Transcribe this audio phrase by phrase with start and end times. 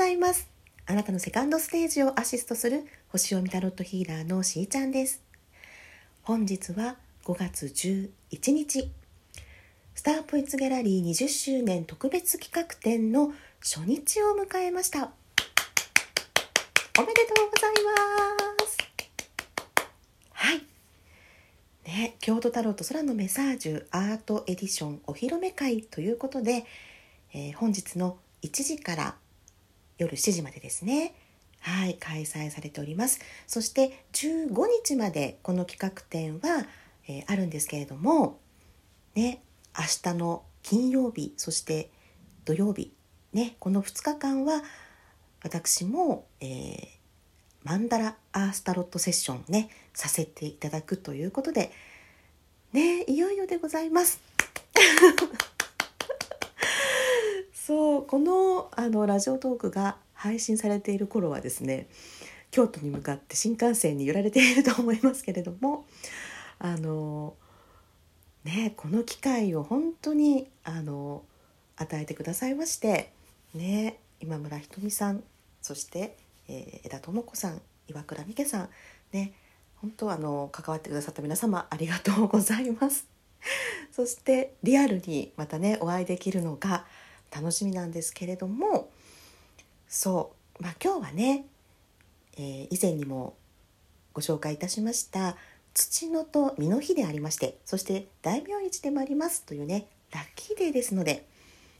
[0.00, 0.48] ざいます。
[0.86, 5.22] あなたのセカンドステージをアシストする星読みタロットヒーラーのしーちゃんです。
[6.22, 8.90] 本日は5月11日
[9.94, 15.10] スターポイツギャラリー20周年特別企画展の初日を迎えました。
[16.98, 18.78] おめでとうございます。
[20.32, 20.62] はい。
[21.84, 26.64] ね、京都タロット空のメサージュアートエディションお披露目会ということで、
[27.34, 29.16] えー、本日の1時から
[30.00, 31.14] 夜7時までですね。
[31.60, 33.20] はい開催されております。
[33.46, 34.48] そして15
[34.84, 36.66] 日までこの企画展は、
[37.06, 38.40] えー、あるんですけれども
[39.14, 39.42] ね
[39.78, 41.90] 明日の金曜日そして
[42.46, 42.92] 土曜日
[43.32, 44.62] ねこの2日間は
[45.42, 46.86] 私も、えー、
[47.62, 51.70] マンダラアースタロットセッションねさせていただくということで
[52.72, 54.20] ねいよいよでございます。
[57.70, 61.86] そうこのあのラジオトークが配信されている頃はですね
[62.50, 65.86] 京都に向かって新幹線に揺られていると思いますけれども
[66.58, 67.34] あの
[68.42, 71.22] ねこの機会を本当にあの
[71.76, 73.12] 与えてくださいまして
[73.54, 75.22] ね今村ひとみさん
[75.62, 76.16] そして、
[76.48, 78.68] えー、枝智子さん岩倉美恵さん
[79.12, 79.32] ね
[79.76, 83.06] 本当あの関わってくださった皆様ありがとうございます。
[83.92, 86.84] そしてリアルにまたねお会いできるのが
[87.34, 88.90] 楽しみなんですけれども
[89.88, 91.44] そうまあ今日はね、
[92.36, 93.34] えー、以前にも
[94.12, 95.36] ご紹介いたしました
[95.74, 101.26] 土のと実の日でありましてそして大名市でもありますというねラッキーデーですので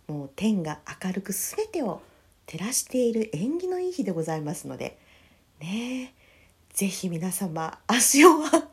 [0.06, 2.01] もう天が明るく全てを
[2.47, 4.98] 照らしている縁起のいい日でございますので
[5.61, 6.15] ね
[6.73, 8.31] ぜひ皆様足を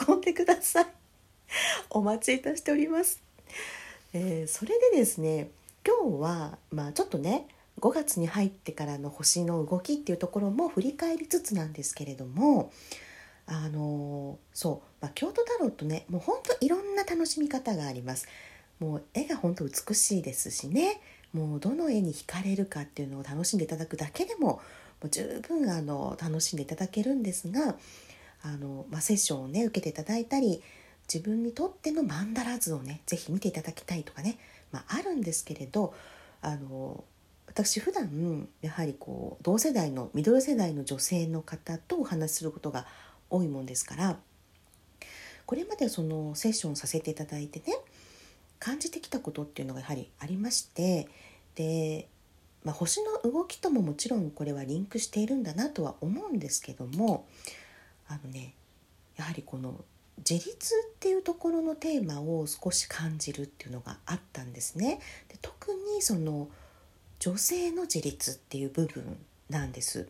[0.08, 0.98] 運んでください。
[1.90, 3.22] お待ちいたしております、
[4.14, 5.50] えー、それでですね
[5.88, 7.48] 今日は、まあ、ちょっとね
[7.80, 12.74] 5月に入ってからの星の動きっていうところも振り返りつつなんですけれども
[13.46, 18.28] あのそう、まあ、京都タロットねもうほんといろんな楽しみ方があります。
[18.80, 21.02] もう絵が本当美しいですしね
[21.34, 24.62] もうどの絵に惹かれるかっていうのを楽しんでいただくだけでもも
[25.06, 27.76] う十分あの楽しんでいただけるんですが
[28.44, 30.62] あの、まあ、セッションをね受けていただいたり
[31.12, 34.38] 自分にとってのマンダラ図をね是非見ていただきたいとかね
[34.72, 35.94] まあ、あるんですけれど
[36.42, 37.04] あの
[37.48, 42.86] 私普段やはりこう同世代のミドル世代の女性の方とお話しすることが
[43.30, 44.18] 多いもんですから
[45.46, 47.78] これまでそのセッションさせていただいてね
[48.60, 51.08] 感じてきたことっていうのがやはりありまして
[51.56, 52.08] で、
[52.64, 57.28] まあ、星の動きとももちろんこれはリンクしているんだなとは思うんですけども
[58.08, 58.54] あのね
[59.16, 59.84] やはりこの
[60.18, 65.00] 自立っていうところのテーマを少し感じるっていうのがあったんですね。
[65.30, 66.48] で特にその
[67.20, 69.18] 女性の自立っていう部分
[69.50, 70.08] なんです。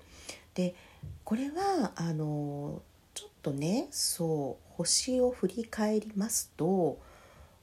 [0.54, 0.76] で
[1.24, 2.82] これはあの
[3.14, 7.00] ちょっとねそう星を振り返りますと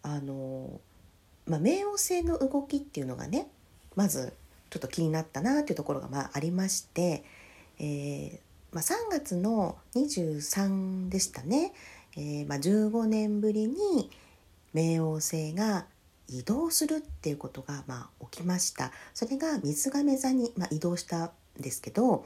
[0.02, 0.80] あの、
[1.46, 3.48] まあ、冥王星の動きっていうのがね
[3.96, 4.32] まず
[4.70, 7.24] ちょっと気になったなっていうところがまあありまして、
[7.78, 8.38] えー
[8.74, 11.72] まあ、3月の23でしたね。
[12.16, 14.10] えー、まあ、15年ぶりに
[14.74, 15.86] 冥王星が
[16.28, 18.92] 移動するっていうことがまあ起きました。
[19.12, 22.24] それが水亀座に、まあ、移動したんですけど、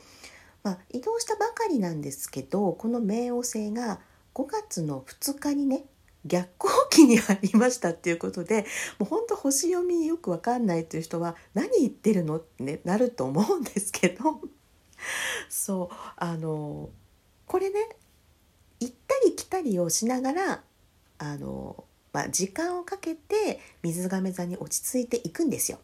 [0.63, 4.01] まあ、移動したばかりなんですけどこの冥王星が
[4.35, 5.85] 5月の2日にね
[6.25, 8.67] 逆行期にありましたっていうことで
[8.99, 14.41] もうほんと星読みよくわかんないという人は何言ってるのって、ね、なると思うんですけど。
[15.49, 16.91] そうあの
[17.47, 17.89] これね
[19.25, 20.63] り来たりをしながら
[21.19, 25.79] あの、まあ、時間をかけて水亀座に落ち着いていくんですよ。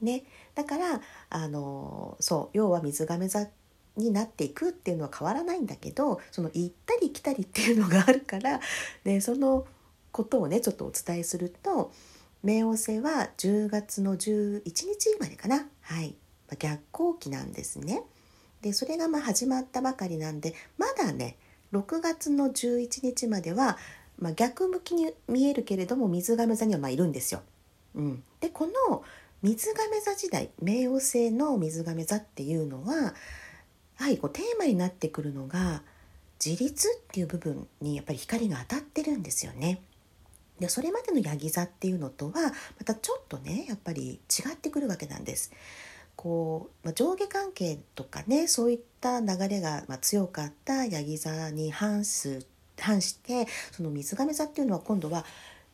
[0.00, 0.24] ね、
[0.54, 3.46] だからあのそう要は水亀座
[3.96, 8.60] になっていくっていうのは変わらないんだけどその行ったり来たりっていうのがあるから、
[9.04, 9.66] ね、その
[10.10, 11.92] ことをねちょっとお伝えすると
[12.44, 14.84] 冥王星は10月の11日
[15.20, 16.14] までかな、はい、
[16.58, 18.02] 逆行期なんですね。
[18.62, 21.36] でそれがまあ始まったばかりなんでまだね
[21.72, 23.78] 6月の11日までは、
[24.18, 27.42] まあ、逆向きに見えるけれども水亀座にはまあいるんですよ。
[27.94, 29.02] うん、でこの
[29.42, 33.14] 水亀座時代冥王星の水亀座っていうのは
[34.00, 35.82] はい、こうテーマになってくるのが
[36.42, 39.82] 自立っていう部分にやっぱり光が当たってるんですよね。
[40.58, 42.50] でそれまでのヤギ座っていうのとはま
[42.84, 45.52] たちょっとねやっぱり違ってくるわけなんです。
[46.20, 52.44] こう、ま、上下関係とかねそういった流れが、強かったヤギ座に反す
[52.78, 55.24] 反してその水亀座っていうのは今度は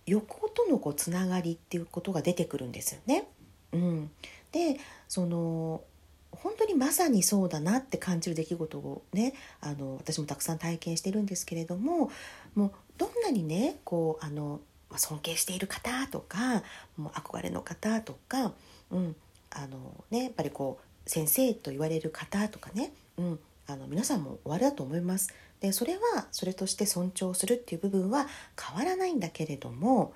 [0.06, 3.26] 横とのこうつながりっていうことが出てくるんですよね。
[3.72, 4.10] うん、
[4.52, 4.78] で
[5.08, 5.82] その
[6.31, 12.12] 本本当にまさにそうだなって感じる出来事をねあの私もたくさん体験してるんですけれども
[12.54, 14.60] もうどんなにねこうあの
[14.96, 16.62] 尊敬している方とか
[16.96, 18.52] もう憧れの方とか、
[18.92, 19.16] うん
[19.56, 25.32] あのね、やっぱりこう先生と言われる方とかね、うん、あの皆さんもおあれだと思います。
[25.61, 28.26] でそれはそれとして尊重するっていう部分は
[28.61, 30.12] 変わらないんだけれども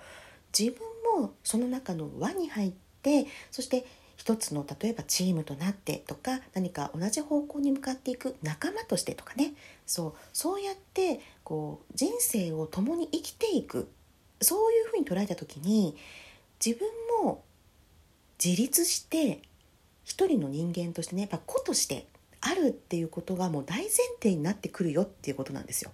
[0.57, 0.81] 自分
[1.23, 2.73] もその中の輪に入っ
[3.03, 9.55] てそして一つの例えばチームとなってとか何か同じ方向に向かっていく仲間としてとかね
[9.87, 13.89] そうそうやってこう人生を共に生きていく
[14.43, 15.97] そういうふうに捉えた時に
[16.65, 16.87] 自分
[17.25, 17.43] も
[18.43, 19.43] 自立して
[20.05, 22.07] 一人の人間としてねやっぱ子として
[22.41, 23.91] あるっていうことがもう大前
[24.21, 25.91] 提になってくるよっていうことなんですよ。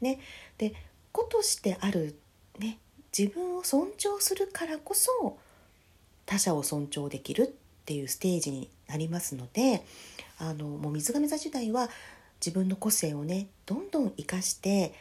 [0.00, 0.18] ね、
[0.58, 0.74] で
[1.12, 2.16] 子としてある、
[2.58, 2.78] ね、
[3.16, 5.38] 自分を尊重するからこそ
[6.26, 9.84] 他者を尊重できるっていうステージになりますので
[10.38, 11.88] あのもう水亀座時代は
[12.44, 14.92] 自分の個性をねどんどん生かして、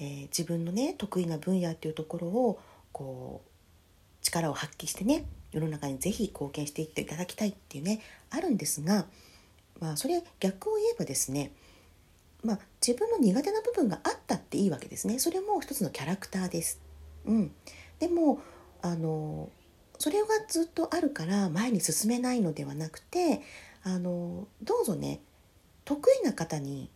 [0.00, 2.60] えー、自分のね得意な分野っていうところを
[2.90, 8.00] こう力を発揮してね世の中に是非貢献していっていただきたいっていうね
[8.30, 9.06] あるんですが、
[9.80, 11.52] まあ、それ逆を言えばですね
[12.42, 16.80] まあ、自分の苦手な部分があったっていいわけですねそれも一つのキャラクターです。
[17.26, 17.52] うん、
[17.98, 18.40] でも
[18.82, 19.50] あの
[19.98, 23.42] それがずっとあるから前に進めないのではなくて
[23.82, 25.20] あのどうぞね
[25.84, 26.88] 得意な方に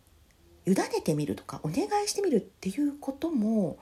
[0.66, 3.76] 委ねてみるとかお願いしてみるっていうことも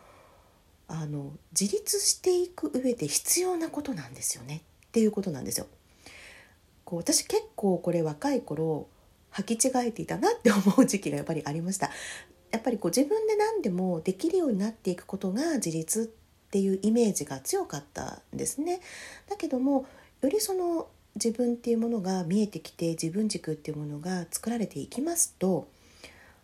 [0.92, 5.66] あの自立していく上で必要なことなんですよねっていうことなんですよ。
[6.84, 8.88] こう私結構これ若い頃
[9.32, 11.90] 履き違えていたなって思う時期がやっぱりありました。
[12.50, 18.82] やっぱりこう自分で何でもできるようになっていくことが自立っていうイメージが強かったんですね。
[19.30, 19.86] だけども
[20.20, 25.68] よりその自分っていうものが見えてきて自分軸っていうものが作られていきますと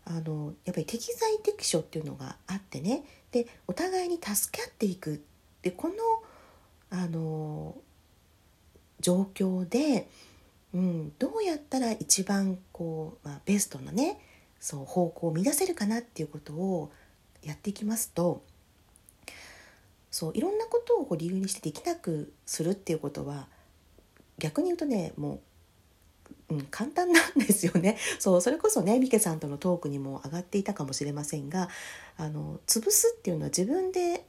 [0.06, 3.02] あのやっぱり適材適所っていうのがあってね
[3.32, 5.22] でお互いに助け合っていく。
[5.62, 5.94] でこの
[6.90, 7.76] あの
[9.00, 10.08] 状況で、
[10.74, 14.18] うん、どうやったら一番こう、まあ、ベストなね
[14.60, 16.90] そう方向を乱せるかなっていうことを
[17.42, 18.42] やっていきますと
[20.10, 23.46] そういろんなことをこう理由にしてできなくするっていうことは
[24.38, 25.40] 逆に言うとねも
[26.50, 31.68] う、ん、簡単なんですよね そうそれこそねミケさんとのトークにも上がっていたかもしれませんが
[32.16, 34.24] あの潰すっていうのは自分で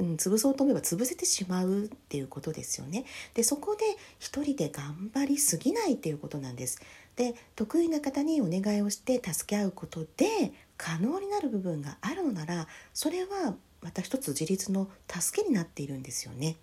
[0.00, 3.04] うん、潰そうと思えば潰せてしまうっていうことですよね。
[3.34, 3.84] でそこで
[4.20, 6.80] 一人で頑張りすぎないっていうことなんです。
[7.16, 16.56] で得意な方にお願いをして助け合うことで可能になる部分があるのならそれはまた一つ自立の助けになっているんですよね。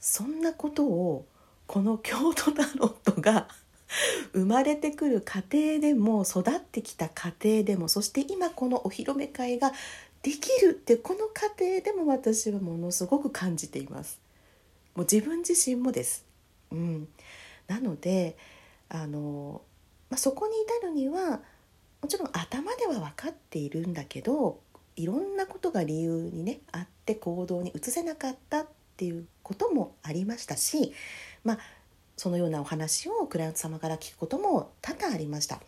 [0.00, 1.26] そんなことを
[1.66, 3.48] この京都タロットが
[4.38, 9.72] 生まれてくる過程でも育ってきた過程でもそして今このお披露目会が
[10.22, 14.20] できるってこの過程でも私はものすごく感じています。
[14.94, 16.24] もう自分自身もです。
[16.70, 17.08] うん、
[17.66, 18.36] なので
[18.88, 19.62] あの、
[20.10, 21.40] まあ、そこに至るには
[22.00, 24.60] もちろん頭では分かっているんだけど
[24.96, 30.92] いろんなことが理由にねあって行動に移せなかったっていうこともありましたし
[31.44, 31.58] まあ
[32.18, 35.60] そのようなお話をクライアント様から聞くことも多々ありました。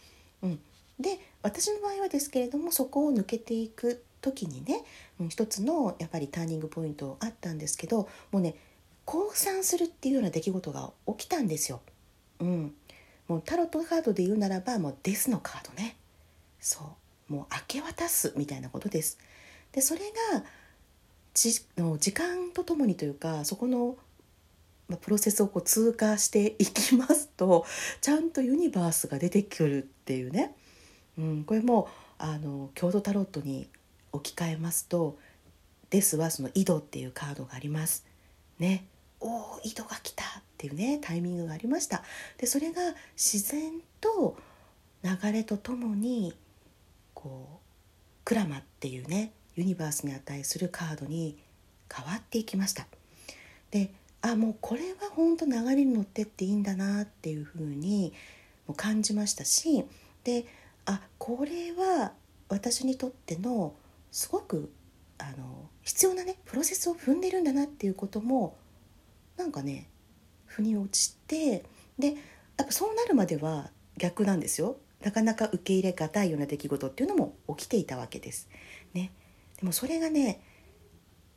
[0.42, 0.61] うん、
[0.99, 4.83] で私の場合はですけれどもそこを抜けていく時にね、
[5.19, 8.57] うん、一つのやっぱりターニングポイントあったんですけどもうね
[9.04, 11.80] 降参するっていうような出来事が起きたんですよ。
[12.40, 12.75] うん、
[13.28, 15.97] もうタロットカードで言うならばもうデスのカードね
[16.59, 16.97] そ
[17.28, 19.19] うもう明け渡すみたいなことです。
[19.73, 20.00] でそれ
[20.33, 20.45] が
[21.33, 23.97] じの時間とともにというかそこの、
[24.97, 27.66] プロセスをこう通過していきますと
[28.00, 30.54] ちゃんとユニバースが出てくるっていうね、
[31.18, 33.68] うん、これもあの郷土タロットに
[34.12, 35.18] 置き換えますと
[35.90, 38.04] 「です」はその「井戸」っていうカードがあります。
[38.59, 38.85] ね、
[39.20, 42.02] おお井戸が来たっていうねタイミングがありました。
[42.37, 44.37] でそれが自然と
[45.02, 46.37] 流れとともに
[47.14, 51.38] こうクラマっていうねユニバースに値するカードに
[51.92, 52.87] 変わっていきました
[53.70, 53.90] で
[54.22, 58.12] あもうこれは本当流れに乗ってっていいんだなっていうふうに
[58.66, 59.84] も感じましたし
[60.24, 60.46] で
[60.86, 62.12] あこれは
[62.48, 63.74] 私にとっての
[64.10, 64.72] すごく
[65.18, 68.56] あの必要なねプロセスを踏んでるんだなっていうことも
[69.36, 69.88] なんかね
[70.46, 71.64] 腑に落ちて
[71.98, 74.76] でやっぱそうなるまでは逆なんですよ。
[75.02, 78.50] なかなか受け入れがたいような出来事っていうのも起きていたわけです。
[78.92, 79.12] ね、
[79.58, 80.42] でもそれがね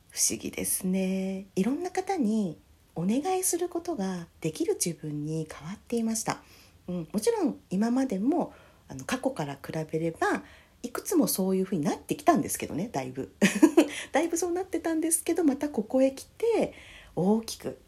[0.09, 1.45] 不思議ですね。
[1.55, 2.57] いろんな方に
[2.95, 6.41] お願いすることができる自分に変わっていました。
[6.87, 8.53] うん、もちろん今までも
[8.87, 10.43] あの過去から比べれば
[10.83, 13.33] いくつもそういうふうになってきたんですけどねだいぶ
[14.11, 16.73] だいぶそうなってたんですけどまたここへ来て
[17.15, 17.79] 大きく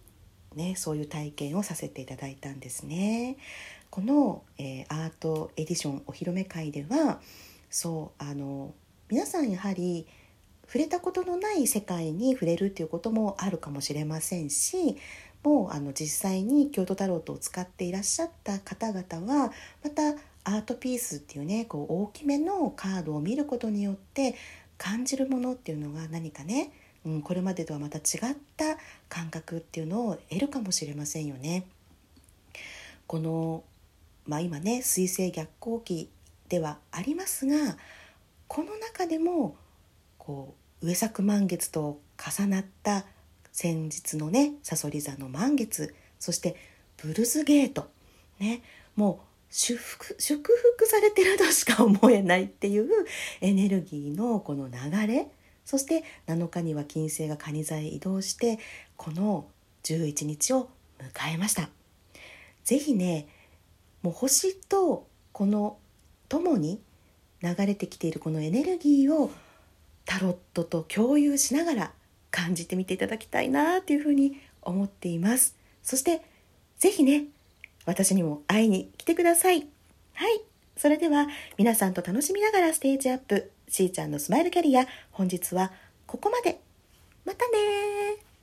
[0.56, 3.38] ねそういう体験をさせていただいたんですね。
[3.90, 7.22] この、えー、アートエディションお披露目会では
[7.70, 8.74] そうあの
[9.10, 10.08] 皆さんやはり
[10.68, 14.98] 触れたことのない世界に触れるっていうこともあるかもしれませんし
[15.44, 19.52] もうあの実際に京都タロットを使っていらっしゃった方々は
[19.84, 24.36] またアートピースっていうねこう大きめのカードを見ることによって
[24.78, 26.72] 感じるものっていうのが何かね、
[27.06, 31.66] うん、これまでとはまた違った感覚っていうのを得るかもしれませんよね。
[33.08, 33.64] この、
[34.26, 36.10] まあ、今ね水星逆行期
[36.50, 37.78] ではありますが
[38.48, 39.56] この中でも
[40.26, 43.06] こう上作満月と重なった
[43.52, 46.56] 先日のねさそり座の満月そして
[46.98, 47.88] ブルズゲート
[48.40, 48.62] ね
[48.96, 52.90] もう祝福祝福されてるとしか思えないっていう
[53.42, 55.28] エネルギーのこの流れ
[55.64, 58.60] そして7日には金星が蟹座へ移動して
[58.98, 59.46] この
[59.84, 61.70] 11日を迎えました。
[62.64, 63.28] 是非ね
[64.02, 65.78] もう星とこの
[66.30, 66.82] 共に
[67.42, 69.32] 流れてきているこのエネルギーを
[70.06, 71.92] タロットと共有しながら
[72.32, 75.56] 感じてみていただきたいなというふうに思っています。
[75.84, 76.22] そして
[76.78, 77.26] 是非ね
[77.86, 79.68] 私にも会いに来てください。
[80.14, 80.42] はい。
[80.78, 83.52] それでは皆さんと楽しみながらステージアップ。
[83.68, 85.72] しーちゃんのスマイルキャリア本日は
[86.06, 86.60] ここまで。
[87.26, 88.35] またね